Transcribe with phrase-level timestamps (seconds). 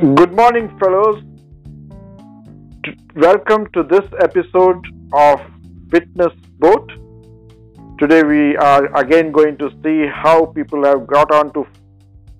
[0.00, 1.22] Good morning, fellows.
[3.14, 4.82] Welcome to this episode
[5.12, 5.42] of
[5.90, 6.90] Fitness Boat.
[7.98, 11.66] Today, we are again going to see how people have got onto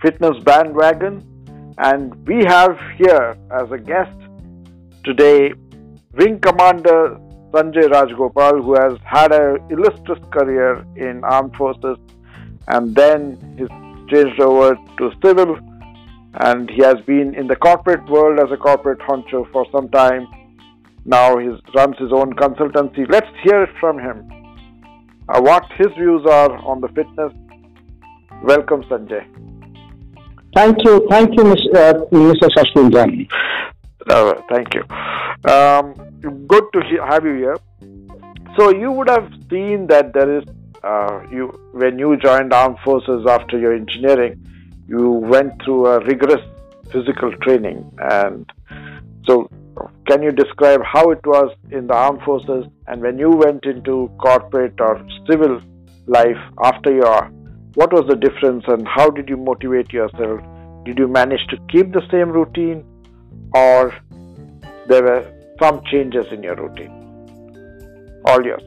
[0.00, 1.22] fitness bandwagon,
[1.76, 4.16] and we have here as a guest
[5.04, 5.52] today
[6.14, 7.18] Wing Commander
[7.50, 11.98] Sanjay Rajgopal, who has had an illustrious career in armed forces,
[12.68, 13.68] and then he's
[14.08, 15.58] changed over to civil
[16.34, 20.26] and he has been in the corporate world as a corporate honcho for some time.
[21.04, 23.10] Now he runs his own consultancy.
[23.10, 24.30] Let's hear it from him.
[25.28, 27.32] Uh, what his views are on the fitness.
[28.42, 29.24] Welcome, Sanjay.
[30.54, 32.48] Thank you, thank you, Ms., uh, Mr.
[34.08, 34.82] Uh, thank you.
[35.50, 35.94] Um,
[36.48, 37.56] good to he- have you here.
[38.58, 40.44] So you would have seen that there is
[40.82, 44.44] uh, you when you joined armed forces after your engineering,
[44.90, 46.44] you went through a rigorous
[46.92, 48.50] physical training, and
[49.26, 49.48] so
[50.06, 54.10] can you describe how it was in the armed forces and when you went into
[54.20, 55.60] corporate or civil
[56.06, 57.30] life after your
[57.74, 60.40] what was the difference and how did you motivate yourself?
[60.84, 62.84] Did you manage to keep the same routine
[63.54, 63.94] or
[64.88, 65.24] there were
[65.62, 66.90] some changes in your routine?
[68.26, 68.62] All yours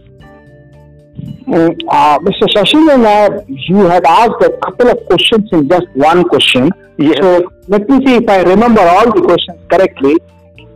[1.48, 2.48] Uh, Mr.
[2.54, 6.72] Sashwin, uh, you had asked a couple of questions in just one question.
[6.98, 7.18] Yes.
[7.22, 10.16] So let me see if I remember all the questions correctly.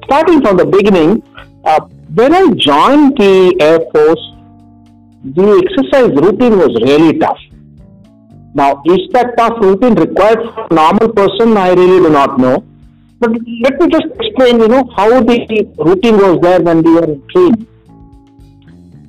[0.06, 1.24] Starting from the beginning,
[1.64, 1.80] uh,
[2.14, 4.24] when I joined the Air Force,
[5.24, 7.40] the exercise routine was really tough.
[8.54, 11.56] Now, is that tough routine required for a normal person?
[11.56, 12.64] I really do not know.
[13.20, 17.06] But let me just explain, you know, how the routine was there when we were
[17.06, 17.68] in training.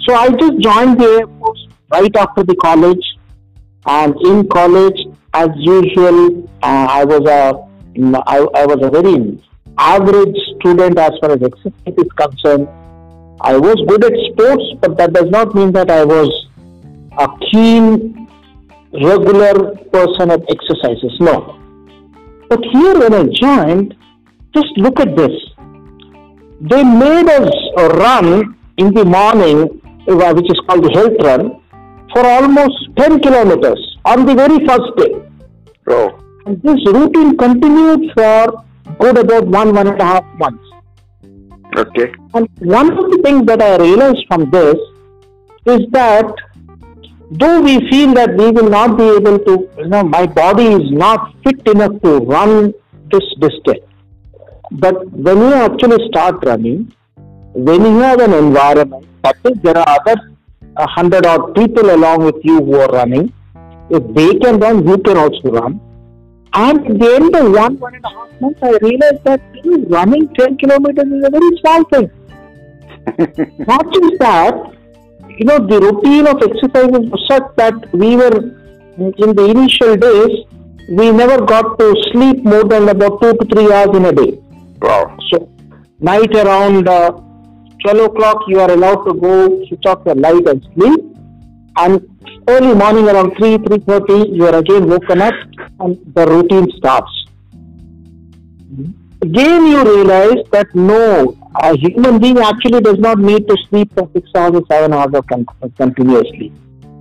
[0.07, 3.05] So I just joined the Air Force right after the college,
[3.87, 4.99] and in college,
[5.35, 7.69] as usual, uh, I was a
[8.27, 9.43] I, I was a very
[9.77, 12.69] average student as far as exercise is concerned.
[13.41, 16.47] I was good at sports, but that does not mean that I was
[17.19, 18.29] a keen,
[18.93, 21.13] regular person at exercises.
[21.21, 21.55] No.
[22.49, 23.95] But here, when I joined,
[24.55, 25.33] just look at this.
[26.61, 31.61] They made us run in the morning, Uh, which is called the health run,
[32.13, 35.11] for almost 10 kilometers on the very first day.
[35.91, 38.65] oh And this routine continued for
[39.01, 40.65] good about one, one and a half months.
[41.77, 44.79] okay And one of the things that I realized from this
[45.75, 46.33] is that
[47.31, 50.91] though we feel that we will not be able to, you know, my body is
[50.91, 52.73] not fit enough to run
[53.13, 53.85] this distance.
[54.71, 56.91] But when you actually start running,
[57.53, 59.08] when you have an environment,
[59.45, 60.17] is, there are other
[60.77, 63.33] a hundred odd people along with you who are running.
[63.91, 65.81] If they can run, you can also run.
[66.55, 69.41] And at the end of one, one and a half months, I realized that
[69.89, 72.11] running 10 kilometers is a very small thing.
[73.67, 74.55] Not just that,
[75.39, 78.37] you know, the routine of exercises was such that we were,
[78.97, 80.49] in the initial days,
[80.91, 84.41] we never got to sleep more than about two to three hours in a day.
[84.81, 85.51] wow So,
[86.01, 87.11] night around uh,
[87.85, 91.01] 12 o'clock, you are allowed to go switch off your light and sleep.
[91.77, 92.19] And
[92.49, 95.35] early morning around 3, 3.30, you are again woken up
[95.81, 97.13] and the routine starts.
[99.23, 104.09] Again, you realize that no, a human being actually does not need to sleep for
[104.13, 105.11] 6 hours or 7 hours
[105.77, 106.53] continuously.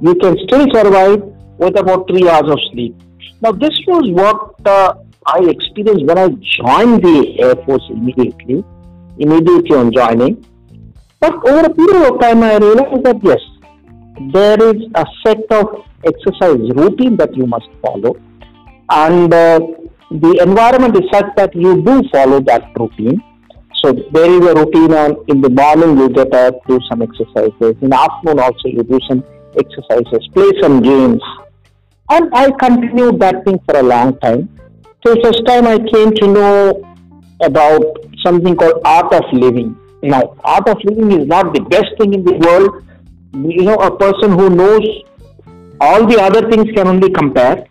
[0.02, 1.22] You can still survive
[1.58, 2.96] with about 3 hours of sleep.
[3.42, 4.96] Now, this was what uh,
[5.26, 8.64] I experienced when I joined the Air Force immediately,
[9.20, 10.44] immediately on joining.
[11.20, 13.40] But over a period of time, I realized that yes,
[14.34, 18.18] there is a set of exercise routine that you must follow,
[18.90, 19.60] and uh,
[20.12, 23.22] the environment is such that you do follow that routine.
[23.84, 27.76] So there is a routine on in the morning you get up, do some exercises.
[27.82, 29.24] In the afternoon also you do some
[29.58, 31.22] exercises, play some games,
[32.10, 34.50] and I continued that thing for a long time.
[35.04, 36.96] Till first time I came to know
[37.42, 37.84] about
[38.26, 39.76] something called art of living.
[40.04, 42.84] Now, art of living is not the best thing in the world.
[43.34, 44.86] You know, a person who knows
[45.82, 47.66] all the other things can only compare.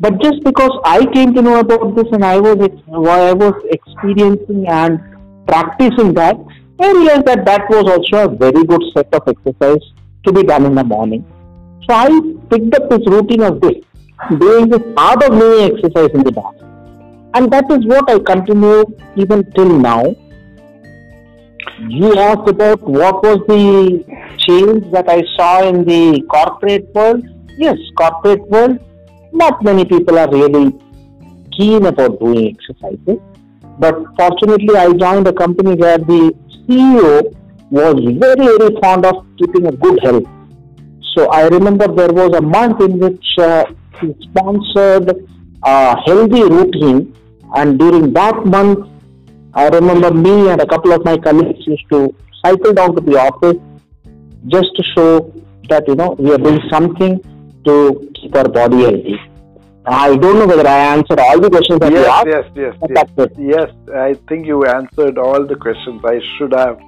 [0.00, 2.58] But just because I came to know about this and I was
[2.92, 4.98] I was experiencing and
[5.46, 6.36] practicing that,
[6.80, 9.84] I realized that that was also a very good set of exercise
[10.24, 11.24] to be done in the morning.
[11.88, 12.08] So I
[12.50, 13.76] picked up this routine of this,
[14.38, 16.62] doing this art of living exercise in the morning.
[17.34, 18.84] And that is what I continue
[19.16, 20.14] even till now.
[21.88, 24.04] You asked about what was the
[24.38, 27.24] change that I saw in the corporate world.
[27.58, 28.78] Yes, corporate world,
[29.32, 30.72] not many people are really
[31.52, 33.18] keen about doing exercises.
[33.78, 36.32] But fortunately, I joined a company where the
[36.66, 37.34] CEO
[37.70, 40.24] was very, very fond of keeping a good health.
[41.14, 43.64] So I remember there was a month in which uh,
[44.00, 45.28] he sponsored
[45.64, 47.14] a healthy routine,
[47.56, 48.88] and during that month,
[49.54, 52.14] I remember me and a couple of my colleagues used to
[52.44, 53.56] cycle down to the office
[54.48, 55.32] just to show
[55.68, 57.20] that you know we are doing something
[57.64, 59.20] to keep our body healthy.
[59.86, 62.54] I don't know whether I answered all the questions that yes, you asked.
[62.56, 63.28] Yes, yes, yes.
[63.38, 66.02] Yes, I think you answered all the questions.
[66.04, 66.80] I should have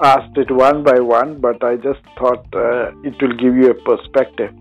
[0.00, 3.74] asked it one by one, but I just thought uh, it will give you a
[3.74, 4.52] perspective.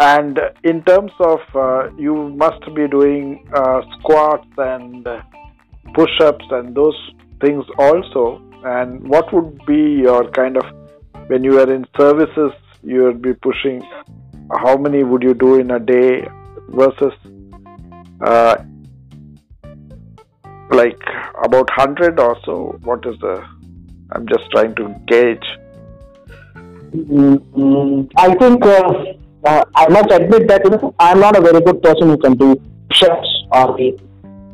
[0.00, 5.06] And in terms of, uh, you must be doing uh, squats and
[5.94, 6.98] push ups and those
[7.40, 8.42] things also.
[8.64, 10.64] And what would be your kind of,
[11.26, 12.52] when you are in services,
[12.82, 13.82] you would be pushing,
[14.52, 16.28] how many would you do in a day?
[16.72, 17.12] versus
[18.20, 18.56] uh,
[20.70, 21.00] like
[21.44, 23.44] about 100 or so what is the
[24.12, 25.48] i'm just trying to gauge
[26.54, 28.02] mm-hmm.
[28.16, 29.04] i think uh,
[29.44, 32.34] uh, i must admit that you know, i'm not a very good person who can
[32.36, 32.54] do
[32.88, 33.76] push-ups or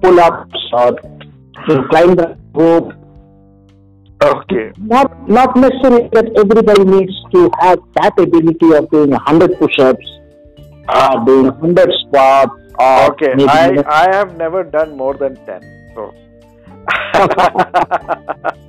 [0.02, 0.92] pull-ups or
[1.90, 2.92] climb the rope
[4.20, 4.72] Okay.
[4.78, 10.18] Not not necessarily that everybody needs to have that ability of doing 100 push-ups
[10.88, 12.52] uh, doing 100 squats.
[12.80, 15.92] okay, I, I have never done more than 10.
[15.94, 16.14] So,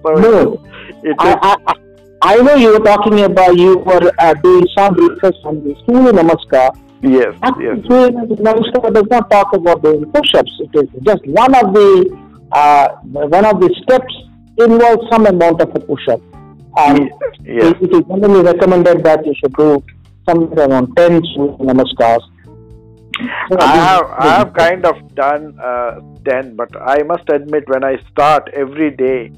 [0.03, 0.65] so no,
[1.03, 1.75] it, I, I,
[2.21, 6.11] I, know you were talking about you were uh, doing some research on the Surya
[6.11, 6.75] Namaskar.
[7.01, 7.77] Yes, yes.
[7.87, 10.59] Surya Namaskar does not talk about doing push-ups.
[10.59, 14.13] It is just one of the uh, one of the steps
[14.57, 16.21] involves some amount of a push-up.
[16.77, 17.09] And
[17.43, 17.75] yes.
[17.81, 19.83] it is generally recommended that you should do
[20.27, 21.21] somewhere around 10
[21.59, 22.21] namaskars.
[23.59, 27.97] I have, I have kind of done uh, 10, but I must admit, when I
[28.11, 29.31] start every day,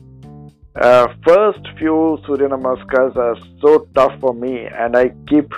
[0.75, 5.51] uh, first few Surya Namaskars are so tough for me, and I keep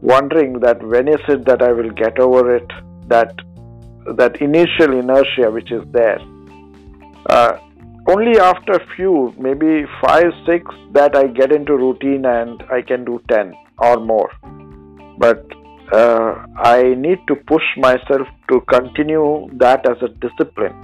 [0.00, 2.70] wondering that when is it that I will get over it,
[3.08, 3.34] that
[4.16, 6.18] that initial inertia which is there.
[7.26, 7.58] Uh,
[8.08, 13.22] only after few, maybe five, six, that I get into routine and I can do
[13.30, 14.30] 10 or more.
[15.18, 15.44] But
[15.92, 20.74] uh, I need to push myself to continue that as a discipline.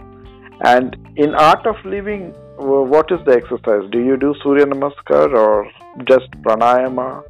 [0.65, 3.89] And in Art of Living, what is the exercise?
[3.91, 5.71] Do you do Surya Namaskar or
[6.05, 7.23] just pranayama?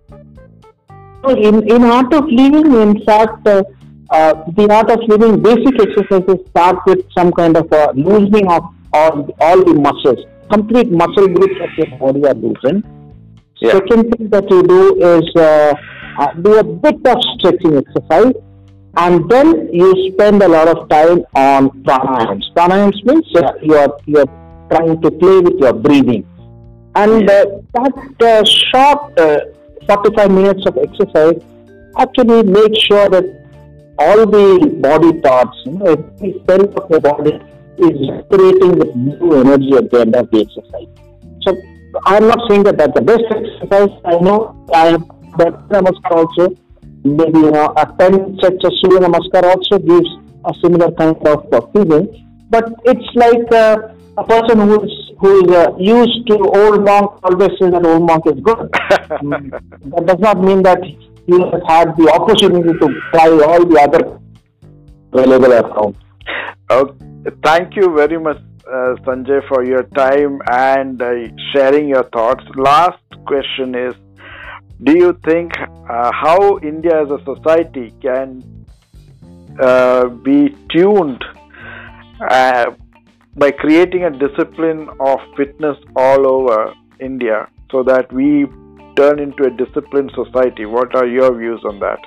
[1.29, 3.63] In, in Art of Living, in fact, uh,
[4.11, 8.63] uh, the Art of Living basic exercises start with some kind of a loosening of
[8.93, 10.25] all, all the muscles.
[10.51, 12.85] Complete muscle groups of your body are loosened
[13.61, 13.73] yeah.
[13.73, 15.75] Second thing that you do is uh,
[16.19, 18.35] uh, do a bit of stretching exercise
[18.97, 22.45] and then you spend a lot of time on pranayams.
[22.55, 24.31] Pranayams means uh, you are you are
[24.71, 26.25] trying to play with your breathing,
[26.95, 29.41] and uh, that uh, short uh,
[29.87, 31.43] 45 minutes of exercise
[31.99, 33.25] actually makes sure that
[33.99, 37.41] all the body parts, you know, every cell of your body
[37.79, 40.91] is operating with new energy at the end of the exercise.
[41.43, 41.57] So
[42.05, 43.91] I'm not saying that that's the best exercise.
[44.05, 45.09] I know I have
[45.39, 46.55] done Namaskar also.
[47.05, 50.09] Maybe you know a 10 sets of Surya Namaskar also gives
[50.45, 52.07] a similar kind of uh, feeling.
[52.51, 57.11] But it's like uh, a person who is who is uh, used to old monk
[57.25, 58.71] always says that old monk is good.
[59.93, 64.19] that does not mean that he has had the opportunity to try all the other
[65.13, 65.97] available around.
[66.71, 67.08] Okay.
[67.43, 71.15] Thank you very much, uh, Sanjay, for your time and uh,
[71.53, 72.45] sharing your thoughts.
[72.57, 73.95] Last question is
[74.83, 78.67] Do you think uh, how India as a society can
[79.61, 81.23] uh, be tuned
[82.31, 82.67] uh,
[83.37, 88.47] by creating a discipline of fitness all over India so that we
[88.97, 90.65] turn into a disciplined society?
[90.65, 91.99] What are your views on that?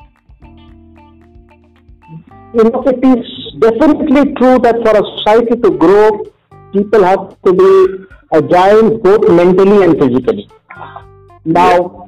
[2.54, 6.25] You know, it is definitely true that for a society to grow,
[6.74, 7.72] people have to be
[8.34, 10.50] agile both mentally and physically.
[11.46, 12.08] Now,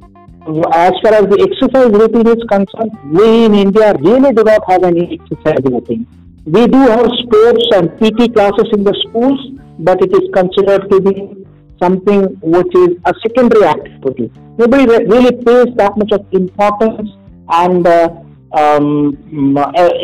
[0.72, 4.82] as far as the exercise routine is concerned, we in India really do not have
[4.84, 6.06] any exercise routine.
[6.44, 9.40] We do have sports and PT classes in the schools,
[9.78, 11.46] but it is considered to be
[11.82, 14.30] something which is a secondary activity.
[14.58, 17.10] Nobody really pays that much of importance
[17.48, 18.08] and uh,
[18.52, 19.16] um,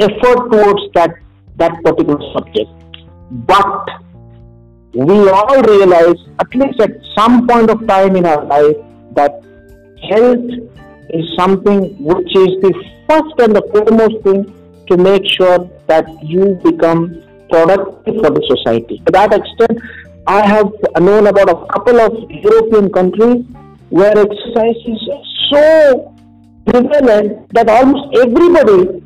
[0.00, 1.14] effort towards that
[1.60, 2.70] that particular subject.
[3.30, 3.84] But
[4.94, 8.76] we all realize, at least at some point of time in our life,
[9.12, 9.42] that
[10.10, 10.50] health
[11.10, 12.72] is something which is the
[13.08, 14.42] first and the foremost thing
[14.88, 19.02] to make sure that you become productive for the society.
[19.06, 19.80] To that extent,
[20.26, 23.44] I have known about a couple of European countries
[23.90, 25.00] where exercise is
[25.50, 26.14] so
[26.66, 28.99] prevalent that almost everybody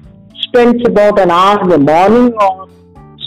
[0.55, 2.69] spends about an hour in the morning or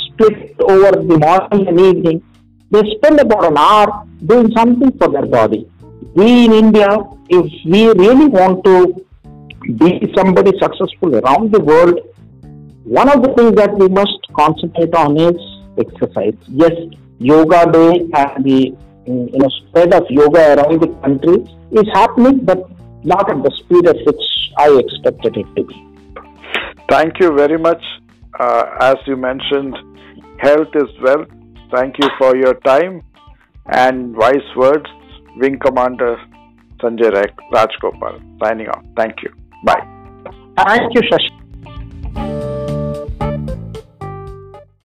[0.06, 2.24] split over the morning and evening.
[2.72, 5.70] They spend about an hour doing something for their body.
[6.16, 6.88] We in India,
[7.28, 9.06] if we really want to
[9.82, 12.00] be somebody successful around the world,
[12.86, 15.36] one of the things that we must concentrate on is
[15.78, 16.38] exercise.
[16.48, 16.72] Yes,
[17.20, 18.74] yoga day and the
[19.06, 22.70] you know spread of yoga around the country is happening, but
[23.04, 24.24] not at the speed at which
[24.58, 25.88] I expected it to be.
[26.90, 27.84] Thank you very much.
[28.40, 29.76] Uh, as you mentioned,
[30.40, 31.28] health is wealth.
[31.74, 33.02] Thank you for your time
[33.68, 34.86] and wise words.
[35.38, 36.18] Wing Commander
[36.80, 37.12] Sanjay
[37.54, 38.84] Rajgopal signing off.
[38.96, 39.30] Thank you.
[39.66, 39.86] Bye.
[40.66, 41.37] Thank you, Shashi.